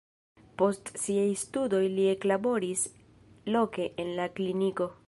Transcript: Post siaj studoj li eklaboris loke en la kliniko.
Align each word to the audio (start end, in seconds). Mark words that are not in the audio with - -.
Post 0.61 0.89
siaj 1.01 1.27
studoj 1.41 1.83
li 1.99 2.07
eklaboris 2.15 2.87
loke 3.57 3.91
en 4.05 4.13
la 4.21 4.31
kliniko. 4.41 4.95